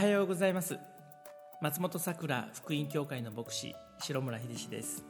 [0.00, 0.78] はようございます。
[1.60, 5.04] 松本さくら福音教会の牧師白村秀志です。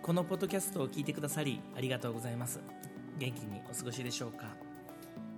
[0.00, 2.60] このポッドキャストを聞いてくださりありがとうございます。
[3.18, 4.46] 元気にお過ごしでしょうか、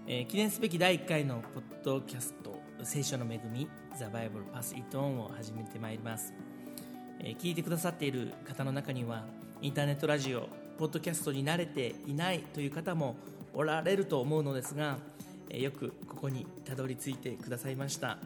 [0.06, 3.68] えー、記念すべき第1回のポッドキャスト聖書の恵み
[3.98, 6.32] The Bible Pass It On を始めてまいります、
[7.18, 9.24] えー、聞いてくださっている方の中には
[9.60, 13.16] インターネットラジオポッドキャストに慣れていないという方も
[13.54, 14.98] おられると思うのですが
[15.50, 18.18] よくここにたどり着いてくださいました、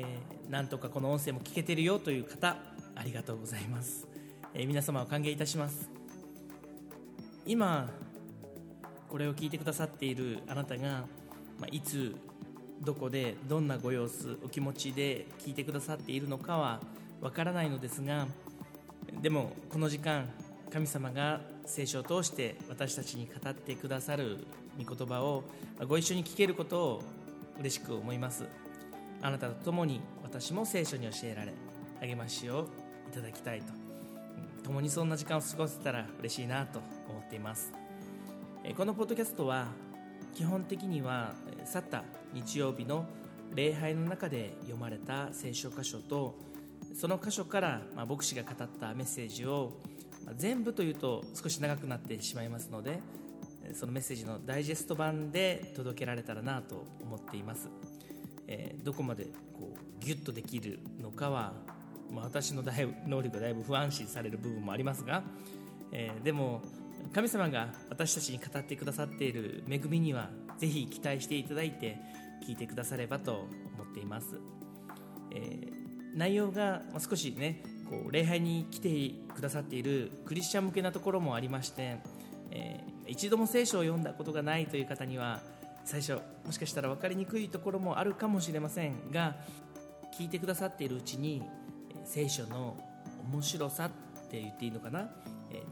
[0.00, 2.56] えー、なんとかこの音声も聞けてるよという方
[2.96, 4.08] ありがとうございます、
[4.54, 5.90] えー、皆様を歓迎いたします。
[7.46, 7.90] 今
[9.08, 11.04] これを聞いてくださっているあなたが、
[11.58, 12.14] まあ、いつ
[12.80, 16.80] どこでどんなご様子お気持ちで聞いてくださっているのかは
[17.20, 18.26] わからないのですが
[19.20, 20.28] でもこの時間
[20.72, 24.46] 神様が聖書を通して私たちに語ってくださる
[24.78, 25.42] 御言葉を
[25.88, 27.02] ご一緒に聞けることを
[27.58, 28.44] 嬉しく思います。
[29.22, 31.52] あなたと共に私も聖書に教えられ
[32.00, 32.68] 励ましを
[33.10, 33.72] いただきたいと。
[34.64, 37.72] 共にそんな時間を過ごせたら嬉しいなと思っています。
[38.76, 39.68] このポッドキャストは
[40.34, 43.06] 基本的には去った日曜日の
[43.54, 46.36] 礼拝の中で読まれた聖書箇所と
[46.94, 49.72] その箇所から牧師が語ったメッセージを
[50.36, 53.00] 全部というと少し長くなってしまいますので
[53.72, 57.68] そのメッセージのダイジェスト版で届けられたらなと思っています、
[58.52, 61.52] えー、どこまでこうギュッとできるのかは、
[62.10, 65.22] まあ、私のだい能力がだいぶ不安視される部分もありますが、
[65.92, 66.60] えー、でも
[67.14, 71.96] 神様が私たちに語ってくださっている恵みにはぜひ期待していただいて
[72.46, 74.40] 聞いてくださればと思っています、
[75.32, 81.98] えー、内容が少しねこう礼拝に来てくださっているクリスチャン向けなところもありまして、
[82.50, 85.40] えー、一度も聖書を読んだことがないという方には
[85.84, 89.36] 最初もしかしたら分かりにくいところもあるかもしれませんが
[90.16, 91.42] 聞いてくださっているうちに
[92.04, 92.76] 聖書の
[93.32, 93.90] 面白さっ
[94.30, 95.10] て言っていいのかな、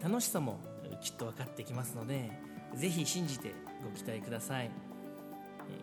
[0.02, 0.58] 楽しさも
[1.00, 2.30] きっと分かってきますので
[2.74, 3.54] ぜひ信じて
[3.84, 4.70] ご期待ください、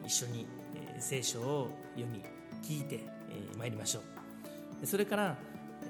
[0.06, 0.48] 一緒に、
[1.00, 2.24] 聖書を読み
[2.64, 3.04] 聞いて
[3.58, 4.00] まいりましょ
[4.82, 4.86] う。
[4.86, 5.38] それから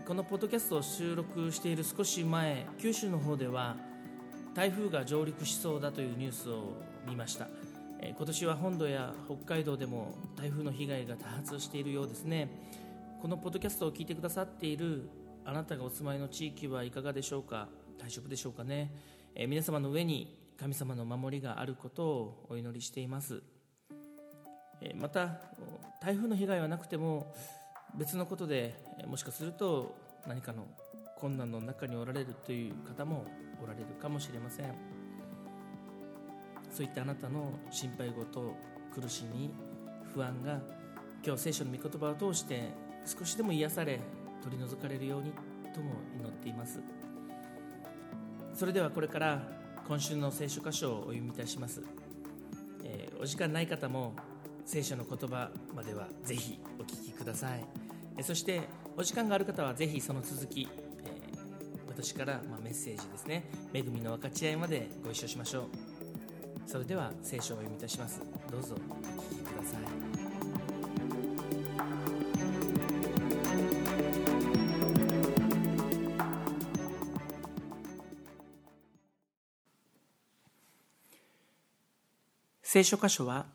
[0.07, 3.75] このポッドキャストを収録している少し前九州の方では
[4.53, 6.73] 台風が上陸しそうだというニュースを
[7.07, 7.47] 見ました。
[8.17, 12.49] 今年は本土や北海道でも台風の被害が多発しているようですね。
[13.21, 15.09] このポッドキャストを聞いてくださっている
[15.43, 17.67] あなたがお住まいの地域はいかがでしょうか？
[17.99, 18.91] 大丈夫でしょうかね、
[19.35, 23.43] え皆様の上に神様の守りがあることをお祈りしています。
[24.81, 25.41] えまた
[26.01, 27.33] 台風の被害はなくても
[27.95, 28.75] 別のことで
[29.07, 30.65] もしかすると何かの
[31.17, 33.25] 困難の中におられるという方も
[33.61, 34.94] おられるかもしれません。
[36.75, 38.53] そういったあなたの心配事
[38.93, 39.49] 苦しみ
[40.13, 40.59] 不安が
[41.25, 42.69] 今日聖書の御言葉を通して
[43.05, 44.01] 少しでも癒され
[44.43, 45.31] 取り除かれるように
[45.73, 46.81] とも祈っています。
[48.53, 49.41] それではこれから
[49.87, 51.81] 今週の聖書箇所をお読みいたします、
[52.83, 54.13] えー、お時間ない方も
[54.65, 57.65] 聖書の言葉まではぜひお聞きください。
[58.21, 60.67] そしてお時間がある方はぜひその続き、
[61.05, 61.45] えー
[61.95, 63.45] 私からまメッセージですね。
[63.73, 65.63] 恵みの分かち合いまでご一緒しましょう。
[66.65, 68.21] それでは聖書をお読みいたします
[68.51, 70.15] どうぞお聞きください
[82.61, 83.45] 聖書箇所は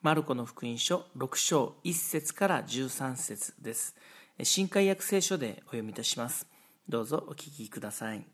[0.00, 3.94] マルコの福音書6章1節から13節です。
[4.42, 6.48] 新海訳聖書でお読みいたします。
[6.88, 8.26] どうぞお聞きください。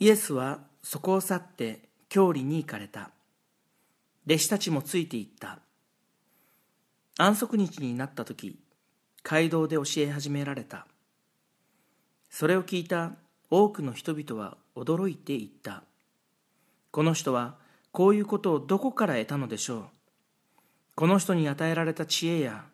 [0.00, 3.10] イエスはそこを去って郷里に行かれた。
[4.26, 5.60] 弟子たちもついて行った。
[7.18, 8.58] 安息日になった時、
[9.22, 10.86] 街道で教え始められた。
[12.30, 13.12] それを聞いた
[13.50, 15.84] 多くの人々は驚いていった。
[16.90, 17.56] この人は
[17.92, 19.84] こういうことをどこから得たのでしょう
[20.94, 22.64] この人に与えられた知恵や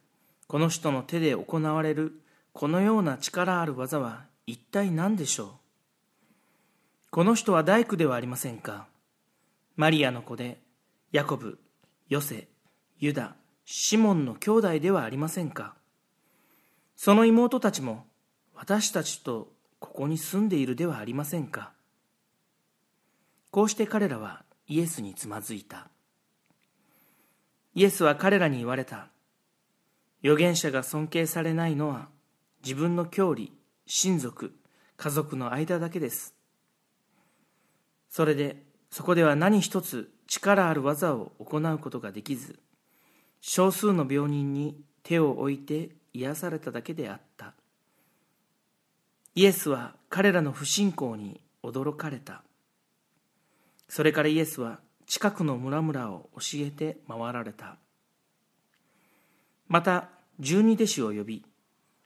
[0.47, 2.21] この人の手で行われる
[2.53, 5.66] このような力ある技は一体何でしょう
[7.11, 8.87] この人は大工ではありませんか？
[9.77, 10.61] マリアの子で
[11.13, 11.59] ヤコブ、
[12.09, 12.49] ヨセ、
[12.99, 15.75] ユダ、シモンの兄弟ではありませんか？
[16.97, 18.05] その妹たちも
[18.55, 19.49] 私たちと
[19.79, 21.73] ここに住んでいるではありませんか？
[23.51, 25.89] こうして彼らはイエスにつまずいた。
[27.75, 29.09] イエスは彼らに言われた。
[30.23, 32.09] 預言者が尊敬されないのは
[32.63, 33.53] 自分の郷里、
[33.87, 34.55] 親族、
[34.97, 36.36] 家族の間だけです。
[38.11, 42.59] それでそこでは何一つ力ある技を行うことができず
[43.41, 47.53] 少数の病人に手を置いて癒されただけであった。
[49.35, 52.43] イエスは彼らの不信仰に驚かれた。
[53.89, 57.77] それからイエスは近くの村々を教えて回られた。
[59.69, 60.09] また
[60.41, 61.45] 十二弟子を呼び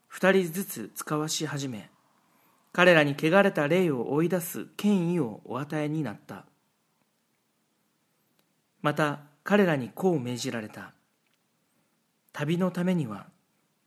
[0.08, 1.88] 二人ずつ使わし始め
[2.72, 6.44] 彼らに汚れた霊を追い出す権威をお与えになった。
[8.82, 10.92] また彼らにこう命じられた。
[12.32, 13.26] 旅のためには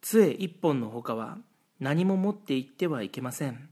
[0.02, 1.38] 杖一本のほかは
[1.80, 3.70] 何も持って行ってはいけません。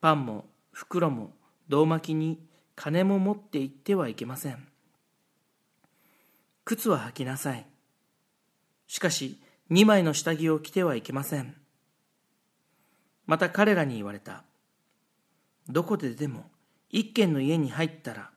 [0.00, 1.32] パンも袋も
[1.68, 2.40] 胴巻きに
[2.76, 4.66] 金も持って行ってはいけません。
[6.64, 7.66] 靴は履きなさい。
[8.86, 11.59] しかし二枚の下着を着てはいけません。
[13.30, 14.42] また彼らに言われた。
[15.68, 16.50] どこででも
[16.88, 18.30] 一軒の家に入ったら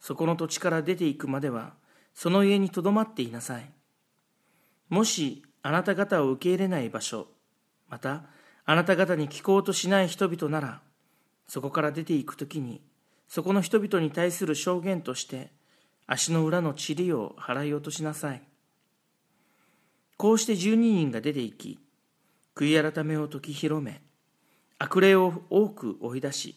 [0.00, 1.72] そこの土地から出ていくまでは
[2.12, 3.72] その家にとどまっていなさい。
[4.90, 7.26] もしあなた方を受け入れない場所
[7.88, 8.24] また
[8.66, 10.82] あなた方に聞こうとしない人々なら
[11.48, 12.82] そこから出ていくときに
[13.28, 15.52] そこの人々に対する証言として
[16.06, 18.42] 足の裏の塵を払い落としなさい。
[20.18, 21.78] こうして十二人が出て行き
[22.54, 24.02] 悔い改めを解き広め
[24.84, 26.54] 悪霊を多く追い出し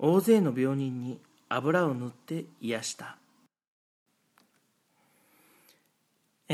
[0.00, 3.18] 大勢の病人に油を塗って癒した。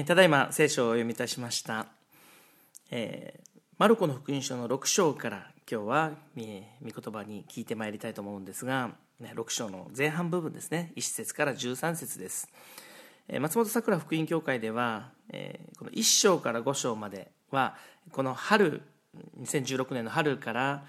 [0.04, 1.86] ただいま聖書を読みいたしました、
[2.90, 6.60] えー、マルコの福音書の6章から今日は御言
[7.10, 8.90] 葉に聞いてまいりたいと思うんですが
[9.22, 10.92] 6章の前半部分ですね。
[10.96, 12.50] 1節から13節です。
[13.40, 15.08] 松本桜福音教会では
[15.78, 17.76] この1章から5章までは
[18.10, 18.82] この春
[19.40, 20.84] 2016年の春から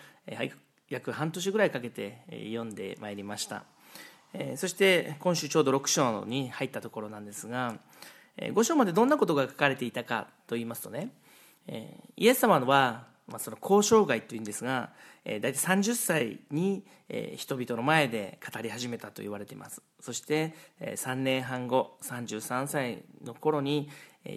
[0.90, 3.64] 約半年ぐらいかけて読んでまいりました。
[4.56, 7.76] そして今週ちょうど6章に入ったところなんですが
[8.38, 11.12] 5章までどんなことが書かれていたかと言いますとね
[12.18, 14.90] イエス様はまあ、その交渉外というんですが、
[15.24, 19.82] えー、大体30歳に、えー、人々の前で語り始めたと言われています。
[20.00, 23.90] そして、えー、3年半後33歳の頃に、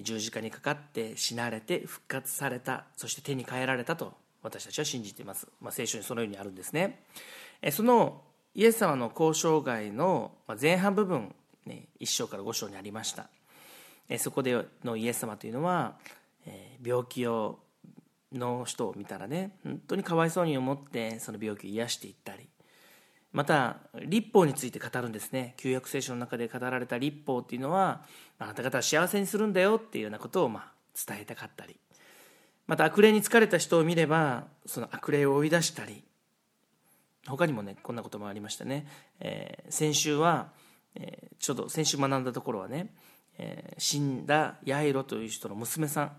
[0.03, 7.01] 十字架にかかって死なれて復活されたそして手に変えられたと私たちは信じています、まあ、聖書にそのようにあるんですね、
[7.63, 8.23] え、その
[8.55, 11.35] イエス様の交渉外の前半部分、
[11.67, 13.29] ね、1章から5章にありました、
[14.09, 15.97] え、そこでのイエス様というのは、
[16.47, 17.59] え、病気を
[18.33, 22.49] の人を見たらね本当にかわいそうに思ってその病気を癒していったり
[23.37, 25.53] また立法について語るんですね。
[25.59, 28.01] 旧約聖書の中で語られた立法っていうのは
[28.39, 30.73] あなた方は幸せにするんだよっていうようなことをま
[31.07, 31.77] 伝えたかったり。
[32.67, 36.03] また悪霊に疲れた人を見ればその悪霊を追い出したり。
[37.27, 38.87] 他にもねこんなこともありましたね、
[39.21, 40.53] えー、先週は、
[40.95, 42.95] えー、ちょうど先週学んだところはね、
[43.37, 46.13] えー、死んだヤイロという人の娘さん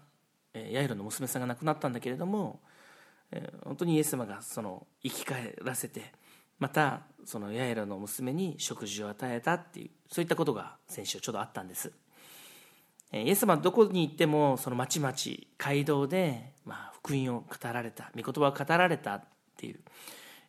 [0.53, 2.59] えヤイロの娘さんが亡くなったんだけれども
[3.31, 6.11] え本当にイエス様がその生き返らせて
[6.59, 11.91] またそのヤイロの娘に食事を与えたっていうそういったことが先週ちょうどあったんです。
[13.13, 15.13] イエス様はどこに行ってもその町々
[15.57, 19.23] 街道で、まあ、福音を語られた御言葉を語られたっ
[19.55, 19.79] ていう、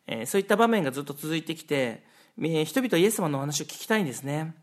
[0.07, 2.03] えそういった場面がずっと続いてきて
[2.37, 4.55] 人々はイエス様のお話を聞きたいんですね。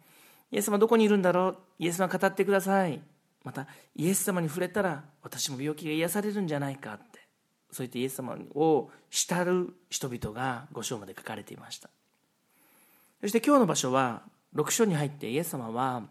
[0.51, 1.57] イエス様どこにいるんだろう？
[1.79, 3.01] イエス様語ってください。
[3.45, 7.16] またイエス様に触れたら私も病気が癒されるんじゃないかって。
[7.71, 11.91] そういったイエス様を慕る人々が5章まで書かれていました。
[13.21, 14.23] そして今日の場所は
[14.55, 16.03] 6章に入ってイエス様は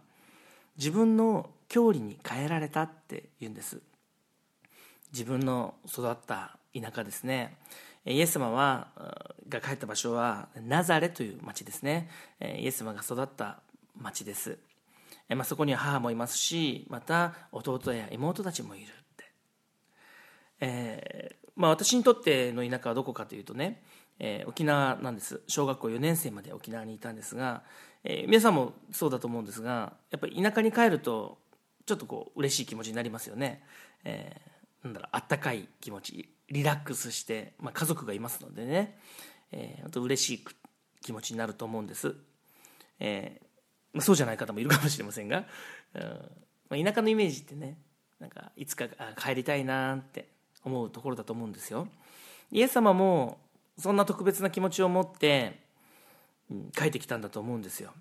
[0.78, 3.80] 自分の郷里に変えられたって言うんです。
[5.12, 7.58] 自分の育った田舎ですね。
[8.06, 8.90] イエス様は
[9.50, 12.10] が帰った場所はナザレという町ですね。
[12.40, 13.60] イエス様が育った
[14.00, 14.58] 町です。
[15.30, 19.26] まあ、そこには母もいますしまた弟や妹たちもいるって、
[20.60, 23.82] えまあ、私にとっての田舎はどこかというとね、
[24.20, 25.42] えー、沖縄なんです。
[25.48, 27.64] 小学校4年生まで沖縄にいたんですが、
[28.08, 31.40] えー、皆さんもそうだと思うんですがやっぱり田舎に帰ると
[31.88, 33.64] ちょっとこう嬉しい気持ちになりますよね、
[34.04, 39.00] えー、なんだろうあったかい気持ちリラックスして、まあ、家族がいますのでね、
[39.52, 40.46] えー、本当嬉しい
[41.02, 42.16] 気持ちになると思うんです、
[43.00, 43.42] え
[43.92, 45.46] まあ、そうじゃない方もいるかもしれませんが、
[45.96, 46.02] うん
[46.70, 47.80] まあ、田舎のイメージってね
[48.20, 48.86] なんかいつか
[49.18, 50.28] 帰りたいなって
[50.66, 51.88] 思うところだと思うんですよ。
[52.52, 53.40] イエス様も
[53.78, 55.60] そんな特別な気持ちを持って、
[56.52, 57.94] うん、帰ってきたんだと思うんですよ。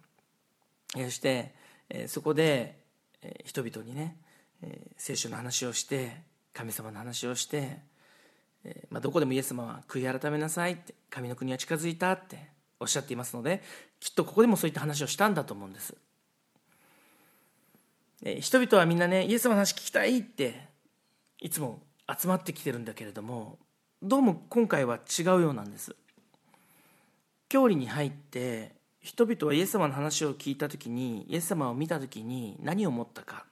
[0.94, 1.54] そして、
[2.06, 2.78] そこで、
[3.44, 4.16] 人々にね、
[4.96, 7.78] 聖書の話をして神様の話をして、
[8.90, 12.38] まあ、どこでもイエス様は悔い改めなさいって神の国は近づいたって
[12.80, 13.62] おっしゃっていますので
[14.00, 15.94] きっとここでもそういった話をしたんだと思うんです。
[18.40, 20.68] 人々はみんなねイエス様の話聞きたいって
[21.40, 23.58] いつも集まってきてるんだけれども
[24.02, 25.96] どうも今回は違うようなんです。
[27.48, 33.46] 教理に入って人々はイエス様の話を聞いた時にイエス様を見た時に何を思ったか。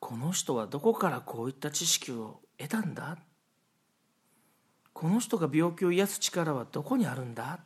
[0.00, 3.18] この人はどこからこういった知識を得たんだ。
[4.92, 7.60] この人が病気を癒す力はどこにあるんだ。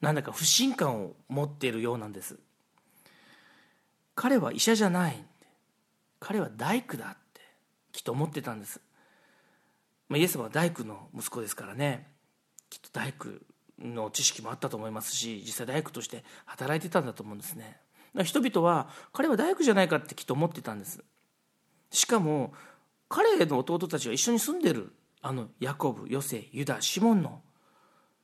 [0.00, 2.38] なんだか不信感を持っているようなんです。
[4.14, 5.24] 彼は医者じゃない。
[6.18, 7.16] 彼は大工だ。
[7.94, 8.80] きっと思ってたんです、
[10.08, 12.08] まあ、イエス様は大工の息子ですからね。
[12.68, 13.28] きっと大工
[13.78, 17.78] の知識もあったと思いますし実際大工として働いてたんだと思うんですね。
[18.24, 21.04] 人々は彼は大工じゃないかってきっと思ってたんです。
[21.90, 22.52] しかも
[23.08, 27.42] 彼の弟たちが一緒に住んでるあのヤコブヨセユダシモンの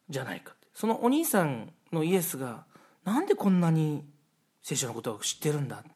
[0.09, 2.65] じゃないかそのお兄さんのイエスが
[3.05, 4.05] なんでこんなに
[4.63, 5.91] 聖書のことを知ってるんだって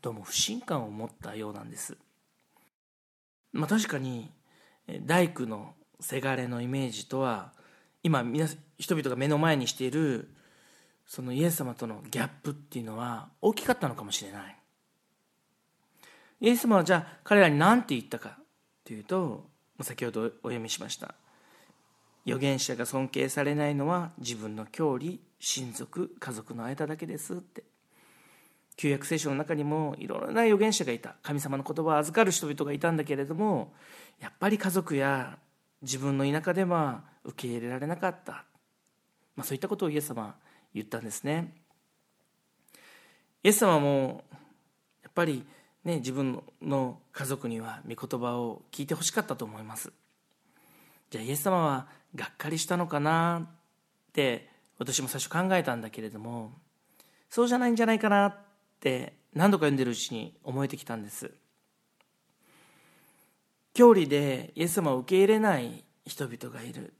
[0.00, 1.98] どうも不信感を持ったようなんです。
[3.52, 4.30] まあ確かに
[5.02, 7.52] 大工のせがれのイメージとは
[8.02, 8.46] 今皆
[8.78, 10.30] 人々が目の前にしている
[11.06, 14.56] そのイエス様とのギャップっていうのは大きかったのかもしれない。
[16.40, 18.38] イエス様はじゃあ彼らに何て言ったか
[18.84, 19.44] というと
[19.82, 21.14] 先ほどお読みしました。
[22.26, 27.64] 預言者が尊敬されないのは自分の郷里親族家族の間だけですって。
[28.80, 31.14] 旧約聖書の中にもいろいろな預言者がいた。
[31.22, 33.74] 神様の言葉を預かる人々がいたんだけれども
[34.20, 35.36] やっぱり家族や
[35.82, 38.46] 自分の田舎では受け入れられなかった、
[39.36, 40.34] まあ、そういったことをイエス様は
[40.72, 41.52] 言ったんですね。
[43.42, 44.24] イエス様も
[45.02, 45.44] やっぱり
[45.84, 49.92] ね自分の家族には御言葉を聞いてほしかったと思います。
[51.10, 53.46] じゃあイエス様はがっかりしたのかなっ
[54.14, 56.52] て私も最初考えたんだけれども
[57.28, 58.38] そうじゃないんじゃないかな
[58.80, 61.30] って何度か読んでるうちに思えてきたんです。
[63.74, 66.94] 教理でイエス様を受け入れない人々がいる。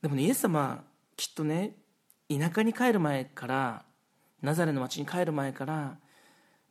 [0.00, 0.82] でもねイエス様
[1.14, 1.76] きっとね
[2.30, 3.84] 田舎に帰る前から
[4.40, 5.98] ナザレの町に帰る前から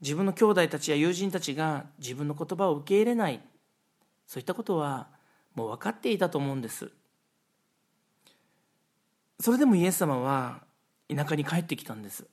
[0.01, 3.39] 自分の兄弟たちや友人たちが自分の言葉を受け入れない。
[4.25, 5.09] そういったことは
[5.53, 6.89] もう分かっていたと思うんです。
[9.39, 10.63] それでもイエス様は
[11.07, 12.25] 田舎に帰ってきたんです。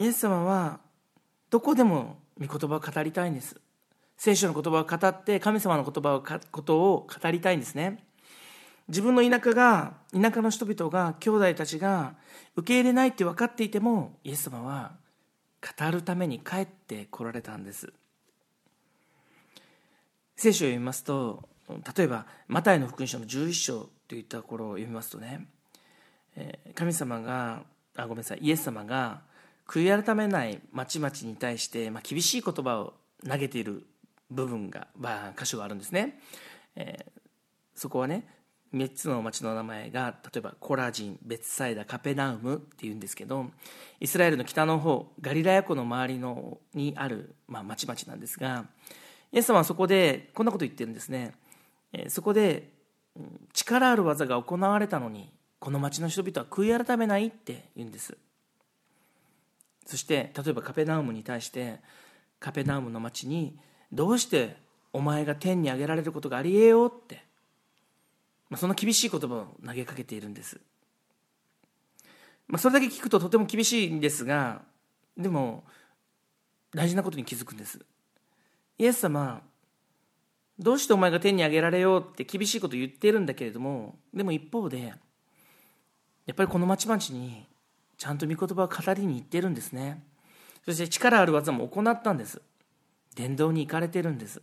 [0.00, 0.80] イエス様は
[1.50, 3.60] どこでも御言葉を語りたいんです。
[4.16, 8.02] 聖書の言葉を語って神様の言葉をことを語りたいんですね。
[8.88, 12.14] 自分の田舎が田舎の人々が兄弟たちが
[12.56, 14.92] 受け入れないって分かっていてもイエス様は
[15.78, 17.92] 語るために帰ってこられたんです。
[20.34, 21.46] 聖書を読みますと
[21.94, 25.46] 例えばマタイの福音書の11章といったところを読みますとね。
[26.74, 27.64] 神様が
[27.96, 29.28] あごめんなさいイエス様が
[29.70, 33.86] 悔い改めない町々に対して、まあ、厳しい言葉を投げている
[34.28, 36.18] 部分が、まあ、箇所があるんですね、
[36.74, 37.10] えー、
[37.76, 38.26] そこはね
[38.74, 43.46] 3つの町の名前が例えばコラジンベツサイダカペナウムっていうんですけど
[44.00, 48.64] イスラエルの北の方ガリラヤ湖の周りのにある、まあ、町々なんですが
[49.30, 51.32] イエス様はそこでこんなこと言ってるんですね。
[52.08, 52.72] そこで
[53.52, 58.16] 力ある技が行われたのにこの町の人々は悔い改めないって言うんです。
[59.86, 61.80] そして例えばカペナウムに対して
[62.38, 63.58] カペナウムの町に
[63.92, 64.56] どうして
[64.92, 67.22] お前が天に上げられることがありえようって、
[68.48, 70.60] まあ、そんな厳しい言葉を投げかけているんです、
[72.48, 74.62] まあ、それだけ聞くととても厳しいんですが
[75.16, 75.64] でも
[76.74, 77.80] 大事なことに気づくんです。
[78.78, 79.42] イエス様
[80.58, 84.94] どうしてお前が天に上げられようって厳しいこと言ってるんだけれどもでも一方で
[86.26, 87.46] やっぱりこの町々に
[88.00, 90.02] ちゃんと御言葉を語りに行ってるんですね。
[90.64, 92.40] そして力ある技も行ったんです。
[93.14, 94.40] 伝道に行かれてるんです。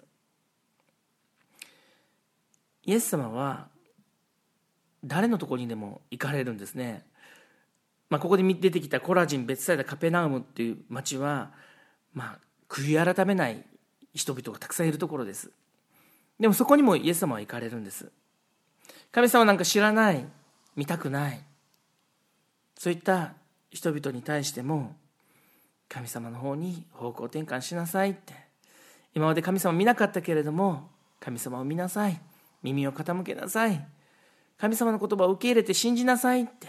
[2.85, 3.67] イエス様は
[5.03, 7.03] 誰のところにでも行かれるんですね、
[8.11, 11.51] まあ、ここで出てきたコラジン別サイダカペナウムっていう町は、
[12.13, 13.65] まあ、悔い改めない
[14.13, 15.49] 人々がたくさんいるところです。
[16.39, 18.11] でもそこにもイエス様は行かれるんです。
[19.11, 20.23] 神様なんか知らない
[20.75, 21.43] 見たくない。
[22.77, 23.33] そういった
[23.77, 24.95] 人々に対しても
[25.87, 28.33] 神様の方に方向転換しなさいって。
[29.13, 32.19] 今まで神様見なかったけれども神様を見なさい。
[32.63, 33.87] 耳を傾けなさい。
[34.57, 36.67] 神様の言葉を受け入れて信じなさいって。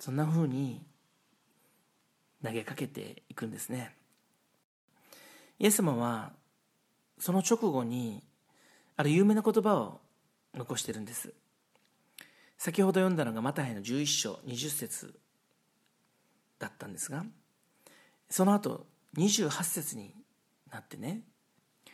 [0.00, 0.82] そんなふうに
[2.44, 3.94] 投げかけていくんですね。
[5.60, 6.32] イエス様は
[7.20, 8.20] その直後に
[8.96, 10.00] ある有名な言葉を
[10.54, 11.32] 残してるんです。
[12.58, 15.21] 先ほど読んだのがマタイの11章20節。
[16.62, 17.24] だったんですが
[18.30, 20.14] その後28節に
[20.70, 21.22] なってね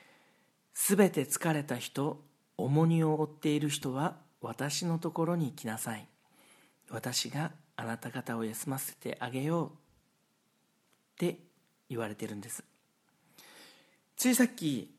[0.74, 2.22] 「すべて疲れた人
[2.58, 6.06] 重荷を負っている人は私のところに来なさい。
[6.90, 9.72] 私があなた方を休ませてあげよう」っ
[11.18, 11.38] て
[11.88, 12.62] 言われてるんです。
[14.16, 14.94] ついさっき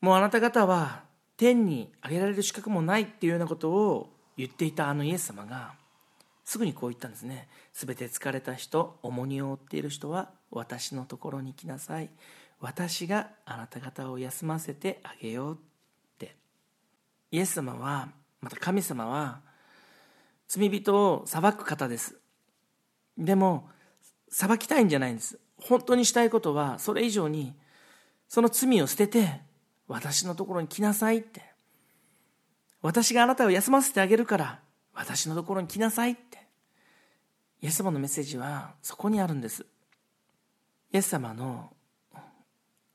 [0.00, 1.04] もうあなた方は
[1.36, 5.74] 天に上げられる資格もないっていうようなことを言っていたあのイエス様が
[6.48, 7.46] すぐにこう言ったんですね。
[7.74, 12.08] すべて疲れた人重荷を負っている人は私のところに来なさい。
[12.58, 15.58] 私があなた方を休ませてあげようっ
[16.16, 16.36] て。
[17.32, 18.08] イエス様は
[18.40, 19.42] また神様は
[20.48, 22.16] 罪人を裁く方です。
[23.18, 23.68] でも
[24.30, 25.38] 裁きたいんじゃないんです。
[25.58, 27.52] 本当にしたいことはそれ以上に
[28.26, 29.42] その罪を捨てて
[29.86, 31.42] 私のところに来なさいって。
[32.80, 34.60] 私があなたを休ませてあげるから
[34.94, 36.37] 私のところに来なさいって。
[37.60, 39.66] イエス様のメッセージはそこにあるんです。
[40.92, 41.72] イエス様の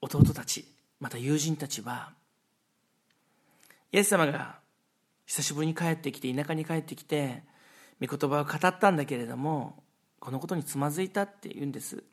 [0.01, 0.65] 弟たち
[0.99, 2.13] また友人たちは
[3.91, 4.59] イエス様が
[5.25, 7.43] 久しぶりに帰ってきて田舎に帰ってきて
[8.01, 9.83] 御言葉を語ったんだけれども
[10.19, 12.03] このことにつまずいたって言うんです。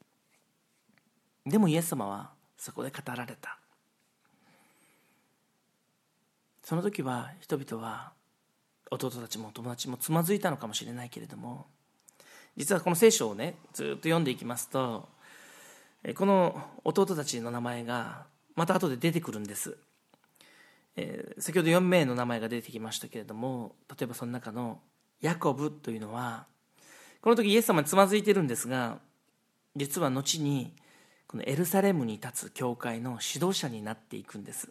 [1.47, 3.59] でもイエス様はそこで語られた。
[6.64, 8.12] その時は人々は
[8.90, 11.66] 弟たちも友達もつまずいたのかもしれないけれども
[12.57, 15.09] 実はこの聖書をねずっと読んでいきますと
[16.14, 18.26] この弟たちの名前が
[18.57, 19.76] また後で出てくるんです、
[20.97, 24.80] えー、先ほど4名の名前が出てきましたけれども例えばその中の
[25.21, 26.47] ヤコブというのは
[27.21, 28.99] この時イエス様につまずいてるんですが
[29.76, 30.75] 実は後に
[31.26, 34.71] このエルサレムに立つ教会の指導者になっていくんです、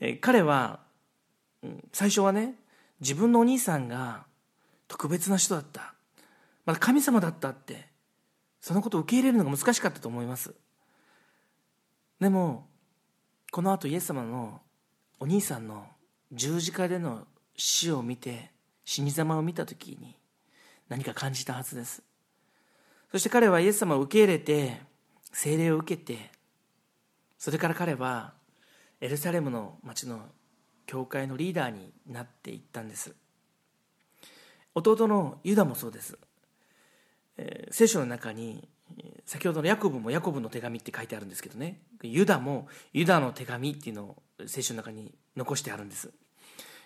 [0.00, 0.80] えー、彼は
[1.92, 2.54] 最初はね
[3.00, 4.26] 自分のお兄さんが
[4.88, 5.94] 特別な人だった。
[6.64, 7.94] まだ神様だったって。
[8.64, 10.54] そのことを受け入れるのが難しかったと思います。
[12.18, 12.66] でも
[13.52, 14.62] このあとイエス様の
[15.20, 15.86] お兄さんの
[16.32, 18.52] 十字架での死を見て
[18.86, 20.16] 死に様を見た時に
[20.88, 22.02] 何か感じたはずです。
[23.12, 24.80] そして彼はイエス様を受け入れて
[25.30, 26.30] 聖霊を受けて
[27.36, 28.32] それから彼は
[29.02, 30.22] エルサレムの町の
[30.86, 33.14] 教会のリーダーになっていったんです。
[34.74, 36.18] 弟のユダもそうです、
[37.36, 38.68] えー、聖書の中に
[39.26, 41.80] 先ほどのヤコブもヤコブの手紙って書いてあるんですけどね。
[42.02, 46.10] ユダもユダの手紙っていうのを聖書の中に残してあるんです。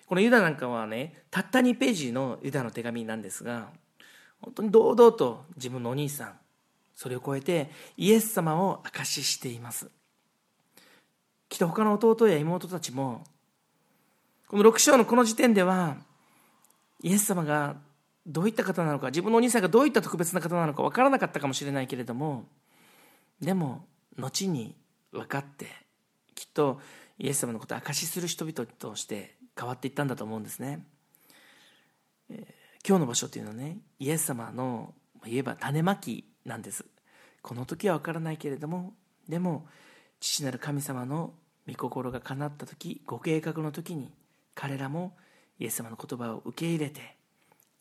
[0.07, 3.69] このユダなんかはねたった2ページのユダの手紙なんですが
[4.41, 6.39] 本当に堂々と自分のお兄さん
[6.95, 9.91] それを超えてイエス様を証ししています。
[11.49, 13.25] きっと他の弟や妹たちも
[14.47, 15.97] この6章のこの時点では
[17.03, 17.77] イエス様が
[18.27, 22.45] どういった方なのか自分のお兄さんがどういった特別な方なのか分からなかったかもしれないけれども
[23.41, 24.75] でも後に
[25.13, 25.67] 分かって
[26.35, 26.81] きっと
[27.19, 30.85] イエス様のことを証しする人々として変わっていったんだと思うんですね、
[32.31, 36.85] えー、今日の場所っていうのはねイエス様の言えば種まきなんです。
[37.43, 38.95] この時は分からないけれども
[39.29, 39.67] でも
[40.21, 41.33] 父なる神様の
[41.67, 44.11] 御心が叶った時ご計画の時に
[44.55, 45.17] 彼らも
[45.59, 47.17] イエス様の言葉を受け入れて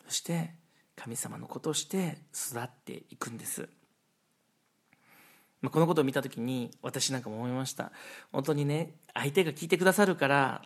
[0.08, 0.52] そして
[0.96, 3.70] 神様の子として育っていくんです。
[5.62, 7.92] まこのことを見た時に私なんかも思いました。
[8.32, 10.62] 本当にね相手が聞いてくださるから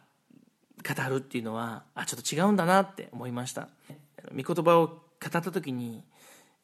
[0.77, 3.67] 語るっていうのはあちょっと違うんだなって思いました。
[4.35, 4.93] 御言葉を語
[5.27, 6.03] った時に、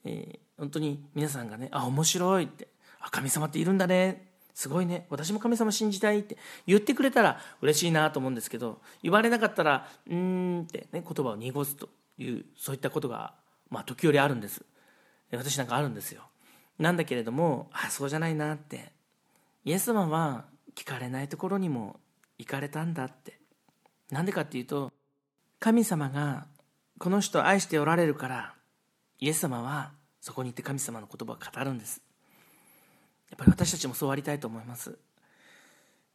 [0.05, 2.67] えー、本当に皆さんがねあ面白いって
[2.99, 4.26] あ神様っているんだね
[4.57, 13.35] すごいね私も神様信じたいって言ってくれたら嬉しいなと思うんですけど言われなかったらうーんってね言葉を濁すというそういったことが
[13.69, 14.63] まあ時折あるんです。
[15.31, 16.23] 私なんかあるんですよ。
[16.79, 18.91] なんだけれどもあそうじゃないなって。
[19.63, 21.99] イエス様は聞かれないところにも
[22.39, 23.39] 行かれたんだって。
[24.09, 24.91] なんでかっていうと
[25.59, 26.47] 神様が
[26.97, 28.55] この人を愛しておられるから
[29.19, 32.06] イエス様はそこに行って神様の言葉を語るんです。
[33.29, 34.97] やっぱり私たちもそうありたいと思います。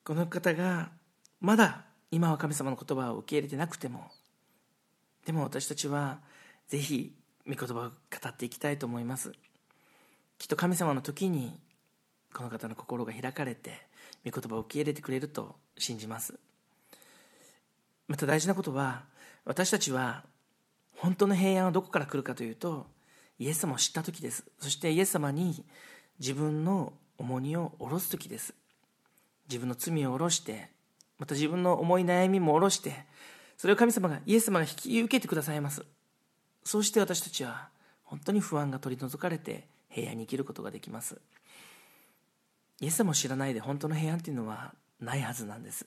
[0.04, 0.90] この方が
[1.40, 4.10] まだ今は神様の言葉を受け入れてなくても
[5.24, 6.18] でも私たちは
[6.68, 7.14] ぜひ
[7.46, 7.92] 御言葉を語
[8.28, 9.32] っていきたいと思います。
[10.38, 11.58] きっと神様の時に
[12.32, 13.86] この方の心が開かれて
[14.24, 16.34] 御言葉を受け入れてくれると信じます。
[18.08, 19.04] また大事なことは
[19.44, 20.24] 私たちは
[20.96, 22.86] 本当の平安はどこから来るかというと
[23.38, 24.44] イエス様を知った時です。
[24.58, 25.64] そしてイエス様に
[26.18, 28.54] 自分の重荷を下ろす時です。
[29.48, 30.70] 自分の罪を下ろして
[31.18, 33.04] また自分の重い悩みも下ろして
[33.56, 35.84] それを神様がイエス様が引き受けてくださいます。
[36.64, 37.68] そうして私たちは
[38.04, 41.20] 本当に不安が取り除かれて平安に生きることができます。
[42.80, 45.86] イエス様を知らないで本当の平安っていうのはないはずなんです。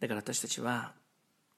[0.00, 0.92] だから私たちは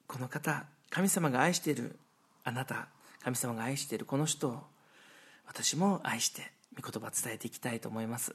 [0.07, 1.99] この方神様が愛している
[2.45, 2.89] あなた
[3.23, 4.63] 神様が愛しているこの人を
[5.47, 8.35] 私も愛して御言葉伝えていきたいと思います。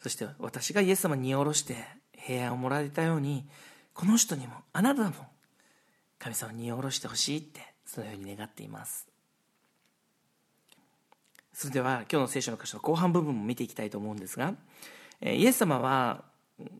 [0.00, 1.76] そして私がイエス様に下ろして
[2.12, 3.46] 平安をもらえたように
[3.94, 5.14] この人にもあなたも
[6.18, 9.08] 神様に下ろしてほしいってそのように願っています。
[11.52, 14.54] それでは今日の聖書の箇所の後半部分も見ていきたいと思うんですが
[15.22, 16.22] イエス様は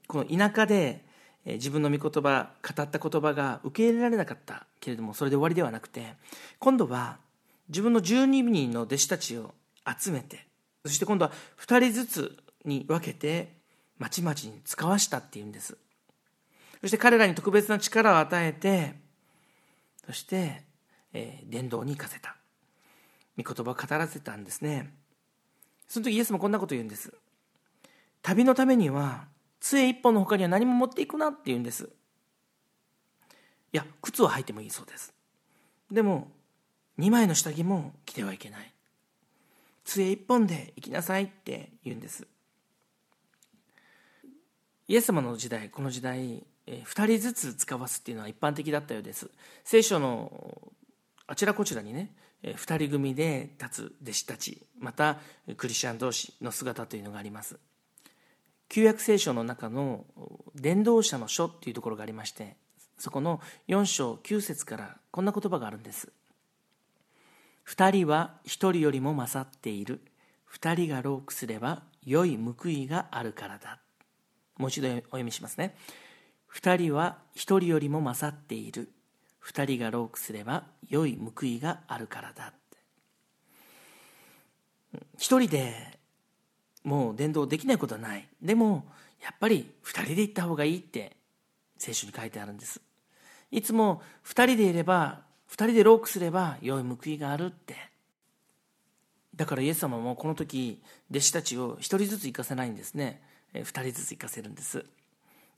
[0.06, 1.02] この田舎で
[1.46, 6.14] 自分の御言葉語った言葉が受け入れられなかったけれどもそれで終わりではなくて
[6.58, 7.16] 今度は
[7.68, 9.54] 自分の12人の弟子たちを
[9.98, 10.46] 集めて。
[10.84, 13.56] そして今度は2人ずつに分けて
[13.98, 15.76] まちまちに使わしたっていうんです。
[16.80, 18.94] そして彼らに特別な力を与えて
[20.06, 20.62] そして、
[21.12, 22.36] えー、伝道に行かせた。
[23.36, 24.94] 御言葉を語らせたんですね。
[25.88, 27.12] その時イエスもこんなこと言うんです。
[28.22, 29.26] 旅のためには
[29.60, 31.88] 杖一本の他には何も持っていくなって言うんです。
[33.72, 35.12] いや靴を履いてもいいそうです。
[35.90, 36.30] でも
[36.98, 38.72] 2枚の下着も着てはいけない。
[39.96, 42.26] 杖一本で行きなさいって言うんです。
[44.88, 49.30] イエス様の時代この時代2人ずつ使わすっていうのは一般的だったようです。
[49.64, 50.72] 聖書の
[51.26, 55.18] あちらこちらにね2人組で立つ弟子たちまた
[55.56, 57.58] クリスチャン同士の姿というのがあります。
[58.68, 60.04] 旧約聖書の中の
[60.54, 62.56] 伝道者の書っていうところがありまして
[62.98, 66.12] そこの4章9節からこんな言葉があるんです。
[67.66, 70.00] 2人は1人よりも勝っている。
[70.54, 73.80] 2人がロークすれば良い報いがあるからだ。
[74.56, 75.76] もう一度お読みしますね。
[76.54, 78.88] 2人は1人よりも勝っている。
[79.44, 82.52] 2人がロークすれば良い報いがあるからだ。
[85.18, 85.98] 一人で
[86.84, 88.28] もう伝道できないことはない。
[88.40, 88.86] でも
[89.20, 91.16] やっぱり2人で行った方がいいって
[91.76, 92.80] 聖書に書いてあるんです。
[93.50, 97.76] いつも2人でいれば2人でロークすれば良い報いがあるって。
[99.34, 100.80] だからイエス様もこの時
[101.10, 103.20] 弟子たちを1人ずつ行かせないんですね。
[103.54, 104.84] 2人ずつ行かせるんです。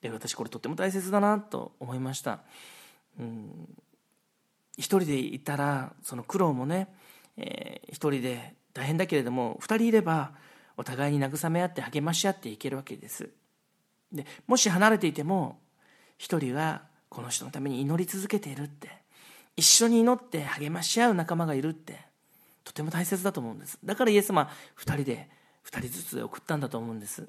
[0.03, 2.41] で私これとっても大切だなと思いました。
[3.19, 3.69] うん。
[4.79, 6.89] 1人でいたらその苦労もね、
[7.37, 10.33] えー、1人で大変だけれども2人いれば
[10.77, 13.31] お互いに慰め合って励まし合っていけるわけです。
[14.13, 15.59] でもし離れていても
[16.17, 19.08] 一人がこの人のために祈り続けているって。
[19.59, 21.99] 一緒に祈って励まし合う仲間がいるって
[22.63, 23.77] とても大切だと思うんです。
[23.85, 25.29] だからイエス様2人で
[25.69, 27.29] 2人ずつ送ったんだと思うんです。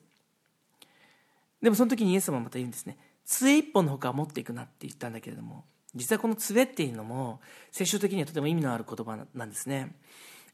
[1.60, 3.00] でもその時にイエス様はまた言うんですね。
[3.26, 5.66] 杖一本のほか持っていくなって言ったんだけれども
[5.96, 9.96] 実はこの杖っていうのも聖書的にはとても意味のある言葉なんですね。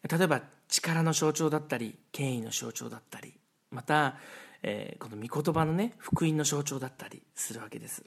[0.10, 3.34] 例えば力の象徴だったり権威の象徴だったり
[3.70, 4.16] また、
[4.64, 8.06] えー、この御言葉のね福音の象徴だったりするわけです。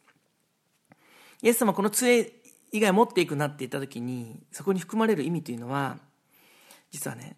[1.43, 2.33] イエス様この杖
[2.73, 5.99] 以外持っていくなって言った時にそこに含まれる意味というのは
[6.91, 7.37] 実はね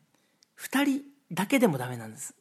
[0.58, 2.34] 2人だけでもダメなんです。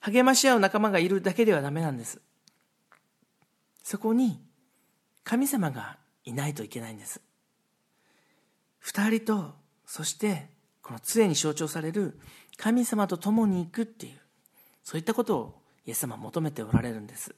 [0.00, 2.20] 励まし合う仲間がいるだけではダメなんです。
[3.82, 4.40] そこに
[5.22, 7.20] 神様がいないといけないんです。
[8.84, 9.54] 2人と
[9.86, 10.48] そして
[10.82, 12.18] この杖に象徴される
[12.56, 14.18] 神様と共に行くっていう
[14.82, 17.34] そういったことをイエス様は求めておられるんです。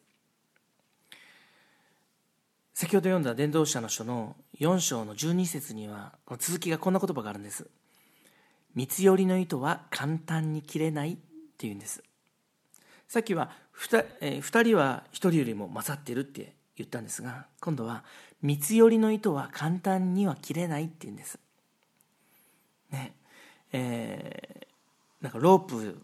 [2.85, 7.67] 先ほど読んだ伝道者の書の4章の12節には続きがこんな言葉があるんです。
[8.75, 11.17] 三つ寄りの糸は簡単に切れないっ
[11.57, 12.05] ていうんです。
[13.09, 18.05] さっきは 2,、え、2人は1人よりも勝ってるって言ったんですが今度は
[18.43, 21.39] 三つ寄りの糸は簡単には切れないっていうんです。
[22.91, 23.15] ね。
[23.73, 26.03] えー、なんかロープ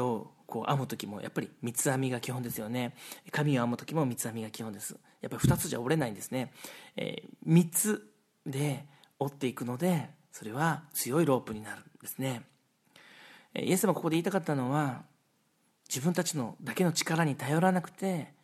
[0.00, 2.94] をこう編む時もやっぱり三つ編みが基本ですよね。
[3.32, 4.96] 紙を編む時も三つ編みが基本です。
[5.24, 6.52] やっぱり2つじゃ折れないんですね、
[6.96, 8.06] えー、3つ
[8.44, 8.84] で
[9.18, 12.42] 折っていくのでそれは強いロープになるんですね。
[13.56, 15.02] イエス様ここで言いたかったのは
[15.88, 18.34] 自分たちのだけの力に頼らなくて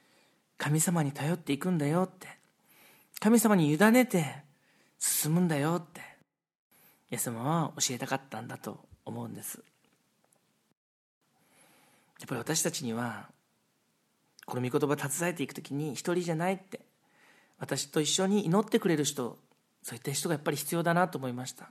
[0.56, 2.28] 神様に頼っていくんだよって。
[3.20, 4.44] 神様に委ねて
[4.98, 6.00] 進むんだよって。
[7.10, 9.62] イエス様は教えたかったんだと思うんです。
[12.20, 13.28] やっぱり私たちには
[14.46, 16.80] この御言葉を携えていく時に一人じゃないって
[17.58, 19.38] 私と一緒に祈ってくれる人
[19.82, 21.70] そういった人がやっぱり必要だなと思いました。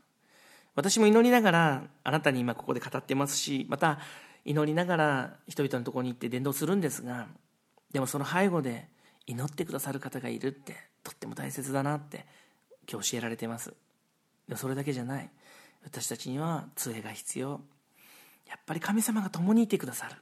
[0.76, 4.00] 私も祈りながらあなたに今ここで語ってますしまた
[4.46, 7.28] 祈りながら人々のところに行って伝道するんですが
[7.92, 8.88] でもその背後で
[9.26, 12.26] 祈ってくださる方がいるってとっても大切だなって
[12.90, 13.74] 今日教えられてます。
[14.48, 15.30] でもそれだけじゃない。
[15.84, 17.62] 私たちには杖が必要。
[18.48, 20.16] やっぱり神様が共にいてくださる。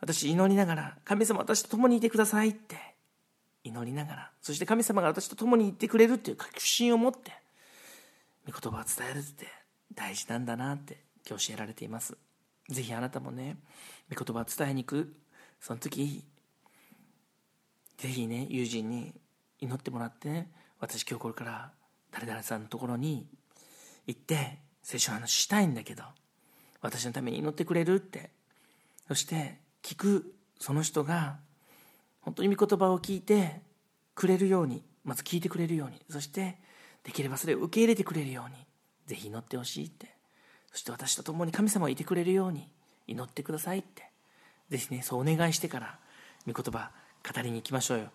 [0.00, 2.76] 私祈りながら神様私と共にいてくださいって
[3.64, 7.32] 祈りながらそして神様が私と共にいてくれるっていう確信を持って
[8.46, 9.46] 御言葉を伝えるって
[9.94, 12.16] 大事なんだなって今日教えられています。
[12.70, 13.56] ぜひあなたもね
[14.14, 15.14] 御言葉を伝えに行く。
[15.60, 16.24] その時
[17.98, 19.12] ぜひね友人に
[19.60, 21.72] 祈ってもらって、ね、私今日これから
[22.12, 23.26] 誰々さんのところに
[24.06, 26.04] 行って聖書の話したいんだけど
[26.80, 28.30] 私のために祈ってくれるって。
[29.10, 31.38] そして聞くその人が
[32.20, 33.60] 本当に御言葉を聞いて
[34.14, 36.58] くれるようにまず聞いてくれるようにそして
[37.04, 38.56] できればそれを受け入れてくれるように
[39.06, 40.08] ぜひ祈ってほしいって
[40.70, 42.68] そして私と共に神様がいてくれるように
[43.06, 44.10] 祈ってくださいって
[44.68, 45.98] ぜひねそうお願いしてから
[46.46, 46.90] 御言葉
[47.34, 48.10] 語りに行きましょうよ。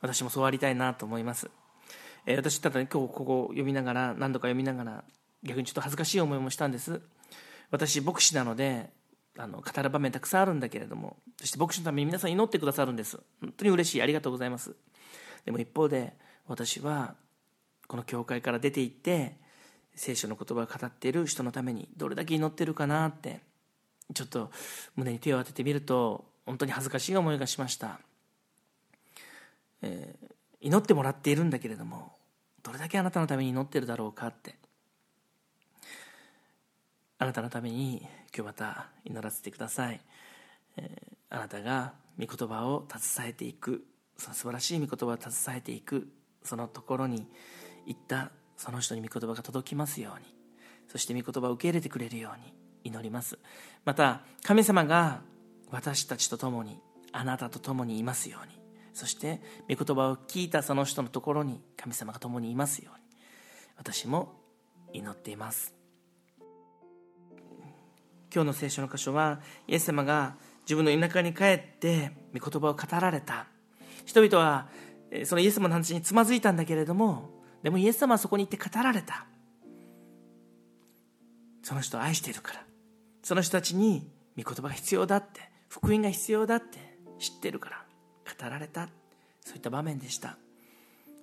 [0.00, 1.50] 私もそうありたいなと思います、
[2.26, 5.04] えー、私ただ、ね、今日ここ読みながら何度か読みながら
[5.42, 7.00] 逆にちょっと恥ずかしい思いもしたんです。
[7.70, 8.90] 私牧師なので
[9.38, 13.18] あの語る場面たくさんあるんだけれどもそして牧師のために皆さん祈ってくださるんです。
[13.40, 14.02] 本当に嬉しい。
[14.02, 14.74] ありがとうございます。
[15.44, 16.14] でも一方で
[16.46, 17.14] 私は
[17.86, 19.36] この教会から出て行って
[19.94, 23.40] 聖書の言葉を語っている人のためにどれだけ祈ってるかなって
[24.14, 24.50] ちょっと
[24.96, 28.00] 胸に手を当ててみると本当に恥ずかしい思いがしました、
[29.82, 30.26] えー、
[30.60, 32.12] 祈ってもらっているんだけれども
[32.62, 34.56] どれだけあなたのために祈ってるだろうかって。
[37.18, 40.00] あなたのために今日また祈らせてください、
[40.76, 43.86] えー、あなたが御言葉を携えていく
[44.18, 46.08] その素晴らしい御言葉を携えていく
[46.42, 47.26] そのところに
[47.86, 50.26] 行ったその人に御言葉が届きますように
[50.88, 52.52] そして御言葉を受け入れてくれるように
[52.84, 53.38] 祈ります。
[53.84, 55.20] また神様が
[55.70, 56.78] 私たちと共に
[57.12, 58.52] あなたと共にいますように
[58.92, 63.04] そして御言葉を聞いたその人のところに神様が共にいますように
[63.76, 64.32] 私も
[64.92, 65.75] 祈っています。
[68.34, 73.46] 今日の聖書の箇所はイエス様が自分の田舎に帰って御言葉を語られた。
[74.04, 74.68] 人々は
[75.24, 77.30] そのイエス様の話につまずいたんだけれども
[77.62, 79.26] でもイエス様はそこに行って語られた。
[81.62, 82.64] その人を愛しているから。
[83.24, 85.40] その人たちに御言葉が必要だって。
[85.68, 86.78] 福音が必要だって。
[87.18, 87.84] 知ってるから。
[88.40, 88.88] 語られた。
[89.40, 90.38] そういった場面でした。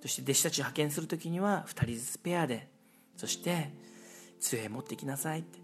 [0.02, 2.68] そして弟子たちを派遣する時には2人ずつペアで。
[3.16, 3.72] そして
[4.38, 5.63] 杖持ってきなさいって。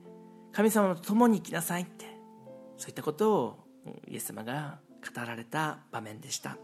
[0.53, 2.07] 神様と共に生きなさいって
[2.77, 3.59] そういったことを
[4.09, 4.79] イエス様が
[5.15, 6.57] 語られた場面でした。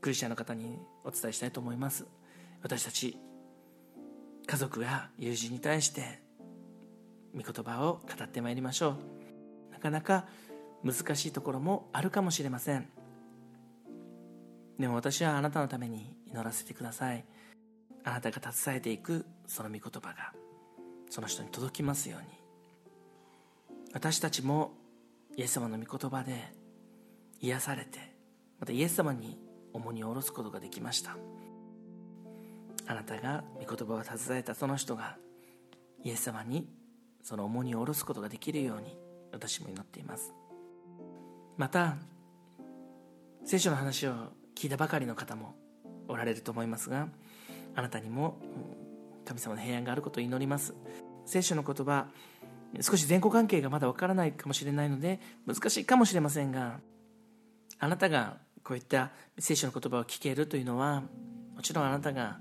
[0.00, 2.06] クリスチャンの方にお伝えしたいと思います。
[2.62, 3.18] 私たち
[4.46, 6.20] 家族や友人に対して
[7.34, 8.96] 御言葉を語ってまいりましょ
[9.70, 9.72] う。
[9.72, 10.26] なかなか
[10.82, 12.88] 難しいところもあるかもしれません。
[14.78, 17.24] でも私はあなたのために祈らせてください。
[18.04, 20.43] あなたが携えていくその御言葉が。
[21.14, 22.26] その人に届きますように。
[23.92, 24.72] 私たちも
[25.36, 26.52] イエス様の御言葉で
[27.40, 28.00] 癒されて
[28.58, 29.38] またイエス様に
[29.72, 31.16] 重荷を下ろすことができました。
[32.88, 35.16] あなたが御言葉を携えたその人が
[36.02, 36.68] イエス様に
[37.22, 38.98] その重荷を下ろすことができるように
[39.30, 40.34] 私も祈っています。
[41.56, 41.96] また
[43.44, 45.54] 聖書の話を聞いたばかりの方も
[46.08, 47.06] おられると思いますが
[47.76, 48.40] あなたにも
[49.24, 50.74] 神様の平安があることを祈ります。
[51.26, 52.06] 聖書の言葉
[52.80, 56.80] 少し前後関係がまだわからないかもしれないので難しいかもしれませんが
[57.78, 61.02] あなたがこういった聖書の言葉を聞けるというのは
[61.54, 62.38] もちろんあなたが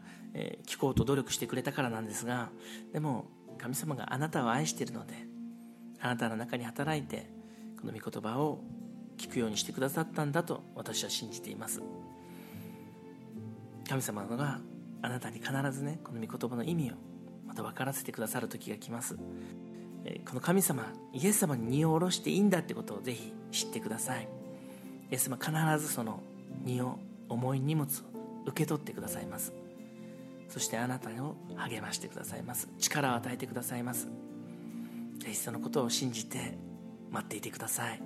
[0.65, 2.49] 聞こうと努力してくれたからなんですが
[2.91, 3.25] でも
[3.57, 5.13] 神様があなたを愛しているので
[5.99, 7.29] あなたの中に働いて
[7.79, 8.63] この御言葉を
[9.17, 11.81] 聞くようにしてくださったんだと私は信じています。
[13.87, 14.59] 神様が
[15.01, 16.95] あなたに必ずねこの御言葉の意味を
[17.53, 19.15] また分からせてくださる時が来ます。
[19.15, 19.21] こ
[20.33, 24.27] の神様イエス様に荷を下ろしていいんだってことをぜひ知ってください。
[25.11, 26.21] イエス様必ずその
[26.63, 26.97] 荷を
[27.29, 28.03] 重い荷物を
[28.47, 29.53] 受け取ってくださいます。
[30.49, 32.67] そしてあなたを励ましてくださいます。
[32.79, 34.07] 力を与えてくださいます。
[35.19, 36.57] ぜひそのことを信じて
[37.11, 38.01] 待っていてください、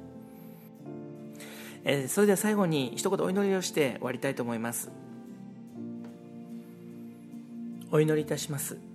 [1.86, 4.92] えー、それでは最後に一言お祈りをして終わりたいと思います。
[7.90, 8.87] お祈りいたします。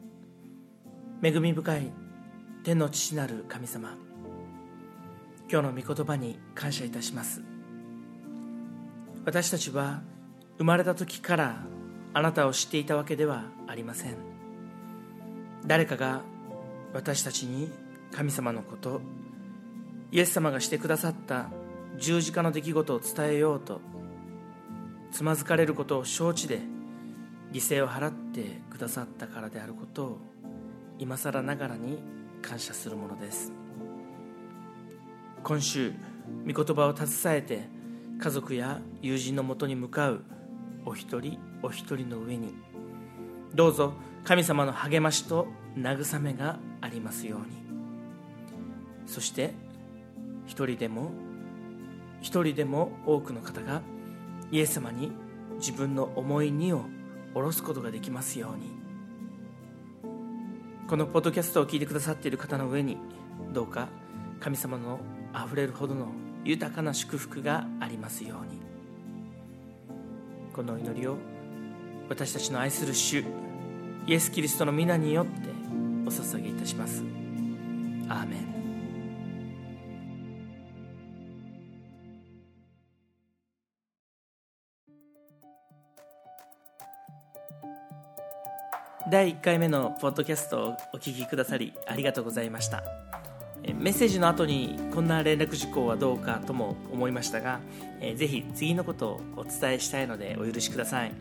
[1.24, 1.92] 恵み深い
[2.64, 3.96] 天の父なる神様。
[5.48, 7.42] 今日の御言葉に感謝いたします。
[9.24, 10.02] 私たちは
[10.58, 11.62] 生まれた時から
[12.12, 14.16] あなたを知っていたわけではありません。
[15.64, 16.22] 誰かが
[16.92, 17.70] 私たちに
[18.10, 19.00] 神様のこと
[20.10, 21.50] イエス様がしてくださった
[21.98, 23.80] 十字架の出来事を伝えようと
[25.12, 26.58] つまずかれることを承知で
[27.52, 30.31] 犠牲を払ってくださったからであることを
[31.02, 31.98] 今更ながらに
[32.42, 33.52] 感謝するものです。
[35.42, 35.92] 今週
[36.46, 37.68] 御言葉を携えて
[38.20, 40.22] 家族や友人のもとに向かう
[40.86, 42.54] お一人お一人の上に
[43.52, 47.46] どうぞ神様の励ましと慰めがありますように。
[49.06, 49.54] そして
[50.46, 51.10] 一人でも
[52.20, 53.82] 一人でも多くの方が
[54.52, 55.10] イエス様に
[55.56, 56.84] 自分の重い荷を
[57.34, 58.82] 下ろすことができますように。
[60.88, 62.98] このポッドキャストを聞いてくださっている方の上に
[63.52, 63.88] どうか
[64.40, 65.00] 神様の
[65.32, 66.08] あふれるほどの
[66.44, 68.60] 豊かな祝福がありますように。
[70.52, 71.16] この祈りを
[72.10, 73.24] 私たちの愛する主
[74.06, 75.48] イエス・キリストの皆によって
[76.04, 77.02] お捧げいたします。
[78.08, 78.61] アーメン。
[89.12, 92.82] 第1回目のポッドキャストをお聞きくださりありがとうございました。
[93.62, 97.60] メッセージの後にこんな連絡事項はどうかとも思いましたが
[98.00, 101.12] ぜひ次のことをお伝えしたいのでお許しください。